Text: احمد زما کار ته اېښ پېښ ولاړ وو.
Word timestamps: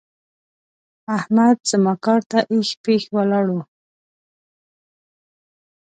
احمد 1.17 1.55
زما 1.71 1.93
کار 2.05 2.21
ته 2.31 2.39
اېښ 2.51 2.69
پېښ 2.83 3.03
ولاړ 3.15 3.45
وو. 3.53 3.61